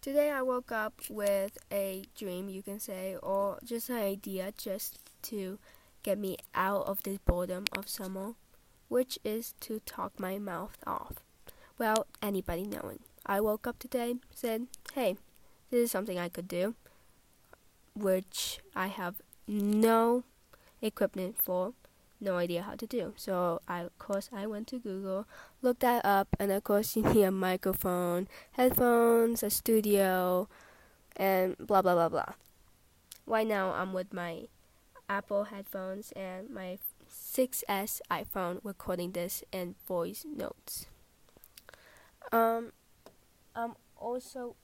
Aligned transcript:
Today 0.00 0.30
I 0.30 0.40
woke 0.40 0.72
up 0.72 0.94
with 1.10 1.58
a 1.70 2.06
dream, 2.16 2.48
you 2.48 2.62
can 2.62 2.80
say, 2.80 3.16
or 3.22 3.58
just 3.62 3.90
an 3.90 3.96
idea 3.96 4.50
just 4.56 4.98
to 5.24 5.58
get 6.02 6.16
me 6.16 6.38
out 6.54 6.86
of 6.86 7.02
this 7.02 7.18
boredom 7.18 7.64
of 7.76 7.86
summer, 7.86 8.32
which 8.88 9.18
is 9.24 9.52
to 9.60 9.78
talk 9.80 10.18
my 10.18 10.38
mouth 10.38 10.78
off. 10.86 11.16
Well, 11.76 12.06
anybody 12.22 12.62
knowing. 12.62 13.00
I 13.26 13.42
woke 13.42 13.66
up 13.66 13.78
today, 13.78 14.14
said, 14.34 14.68
hey, 14.94 15.18
this 15.70 15.80
is 15.80 15.90
something 15.90 16.18
I 16.18 16.30
could 16.30 16.48
do, 16.48 16.76
which 17.94 18.60
I 18.74 18.86
have 18.86 19.16
no 19.46 20.24
equipment 20.80 21.36
for, 21.36 21.74
no 22.20 22.36
idea 22.36 22.62
how 22.62 22.74
to 22.74 22.86
do. 22.86 23.14
So 23.16 23.60
I 23.68 23.80
of 23.80 23.98
course 23.98 24.30
I 24.32 24.46
went 24.46 24.68
to 24.68 24.78
Google, 24.78 25.26
looked 25.62 25.80
that 25.80 26.04
up, 26.04 26.28
and 26.38 26.50
of 26.52 26.64
course 26.64 26.96
you 26.96 27.02
need 27.02 27.22
a 27.22 27.30
microphone, 27.30 28.28
headphones, 28.52 29.42
a 29.42 29.50
studio, 29.50 30.48
and 31.16 31.56
blah 31.58 31.82
blah 31.82 31.94
blah 31.94 32.08
blah. 32.08 32.34
Right 33.26 33.46
now 33.46 33.72
I'm 33.72 33.92
with 33.92 34.12
my 34.12 34.48
Apple 35.08 35.44
headphones 35.44 36.12
and 36.12 36.50
my 36.50 36.78
6S 37.10 38.00
iPhone 38.10 38.60
recording 38.62 39.12
this 39.12 39.42
in 39.52 39.74
voice 39.86 40.24
notes. 40.24 40.86
Um, 42.32 42.72
I'm 43.54 43.74
also 43.96 44.54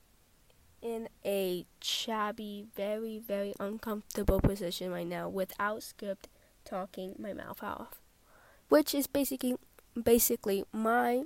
in 0.80 1.09
a 1.24 1.66
shabby, 1.82 2.66
very, 2.77 3.18
very 3.18 3.54
uncomfortable 3.59 4.41
position 4.41 4.91
right 4.91 5.07
now 5.07 5.29
without 5.29 5.82
script 5.82 6.29
talking 6.66 7.15
my 7.19 7.33
mouth 7.33 7.62
off, 7.62 8.01
which 8.69 8.95
is 8.95 9.07
basically 9.07 9.55
basically 10.01 10.65
my 10.73 11.23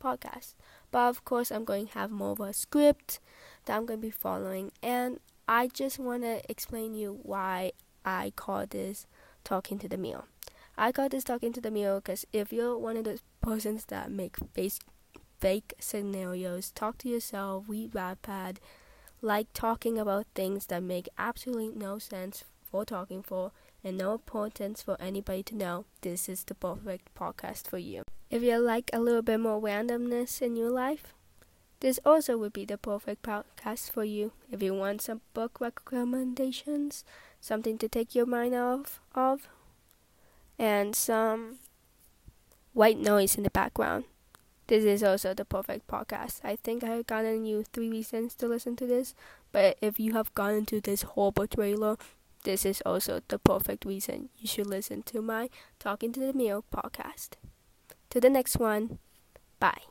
podcast. 0.00 0.54
But 0.90 1.08
of 1.08 1.24
course, 1.24 1.50
I'm 1.50 1.64
going 1.64 1.88
to 1.88 1.94
have 1.94 2.10
more 2.10 2.32
of 2.32 2.40
a 2.40 2.52
script 2.52 3.18
that 3.64 3.76
I'm 3.76 3.86
going 3.86 4.00
to 4.00 4.06
be 4.06 4.10
following, 4.10 4.70
and 4.82 5.18
I 5.48 5.68
just 5.68 5.98
want 5.98 6.22
to 6.22 6.40
explain 6.48 6.94
you 6.94 7.18
why 7.22 7.72
I 8.04 8.32
call 8.36 8.66
this 8.66 9.06
talking 9.44 9.78
to 9.80 9.88
the 9.88 9.96
meal. 9.96 10.26
I 10.76 10.92
call 10.92 11.08
this 11.08 11.24
talking 11.24 11.52
to 11.54 11.60
the 11.60 11.72
meal 11.72 11.96
because 11.96 12.24
if 12.32 12.52
you're 12.52 12.78
one 12.78 12.96
of 12.96 13.04
those 13.04 13.22
persons 13.40 13.86
that 13.86 14.12
make 14.12 14.36
face 14.54 14.78
fake 15.40 15.74
scenarios, 15.80 16.70
talk 16.70 16.98
to 16.98 17.08
yourself, 17.08 17.64
read 17.68 17.92
Wattpad, 17.92 18.58
like 19.20 19.48
talking 19.52 19.98
about 19.98 20.26
things 20.34 20.66
that 20.66 20.82
make 20.82 21.08
absolutely 21.18 21.70
no 21.74 21.98
sense 21.98 22.44
for 22.62 22.84
talking 22.84 23.22
for 23.22 23.52
and 23.84 23.96
no 23.96 24.12
importance 24.14 24.82
for 24.82 24.96
anybody 25.00 25.42
to 25.44 25.56
know, 25.56 25.84
this 26.00 26.28
is 26.28 26.44
the 26.44 26.54
perfect 26.54 27.14
podcast 27.14 27.68
for 27.68 27.78
you. 27.78 28.02
If 28.30 28.42
you 28.42 28.58
like 28.58 28.90
a 28.92 29.00
little 29.00 29.22
bit 29.22 29.40
more 29.40 29.60
randomness 29.60 30.42
in 30.42 30.56
your 30.56 30.70
life, 30.70 31.14
this 31.80 32.00
also 32.04 32.36
would 32.36 32.52
be 32.52 32.64
the 32.64 32.76
perfect 32.76 33.22
podcast 33.22 33.90
for 33.90 34.04
you. 34.04 34.32
If 34.50 34.62
you 34.62 34.74
want 34.74 35.02
some 35.02 35.20
book 35.32 35.60
recommendations, 35.60 37.04
something 37.40 37.78
to 37.78 37.88
take 37.88 38.14
your 38.14 38.26
mind 38.26 38.54
off 38.54 39.00
of, 39.14 39.48
and 40.58 40.96
some 40.96 41.58
white 42.72 42.98
noise 42.98 43.36
in 43.36 43.44
the 43.44 43.50
background, 43.50 44.04
this 44.66 44.84
is 44.84 45.02
also 45.02 45.32
the 45.32 45.44
perfect 45.44 45.86
podcast. 45.86 46.40
I 46.44 46.56
think 46.56 46.84
I 46.84 46.88
have 46.88 47.06
gotten 47.06 47.46
you 47.46 47.64
three 47.72 47.88
reasons 47.88 48.34
to 48.34 48.48
listen 48.48 48.76
to 48.76 48.86
this, 48.86 49.14
but 49.52 49.78
if 49.80 49.98
you 49.98 50.12
have 50.12 50.34
gotten 50.34 50.66
to 50.66 50.80
this 50.80 51.02
horrible 51.02 51.46
trailer, 51.46 51.96
this 52.44 52.64
is 52.64 52.82
also 52.86 53.20
the 53.28 53.38
perfect 53.38 53.84
reason 53.84 54.30
you 54.38 54.46
should 54.46 54.66
listen 54.66 55.02
to 55.04 55.20
my 55.20 55.48
Talking 55.78 56.12
to 56.12 56.20
the 56.20 56.32
Meal 56.32 56.64
podcast. 56.72 57.30
To 58.10 58.20
the 58.20 58.30
next 58.30 58.58
one, 58.58 58.98
bye. 59.60 59.82